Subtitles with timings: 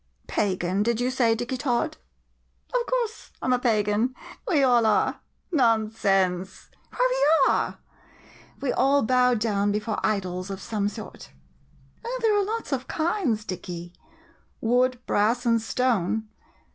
[0.27, 1.97] ]Pagan, did you say, Dicky Tod?
[2.73, 4.15] Of course, I 'm a pagan—
[4.47, 5.19] we all are!
[5.51, 7.07] Non 4 CUPID PLAYS COACH sense— why,
[7.45, 7.77] we are!
[8.61, 11.29] We all bow down before idols of some sort.
[12.03, 13.93] Oh, there are lots of kinds, Dicky—
[14.59, 16.27] wood, brass, and stone!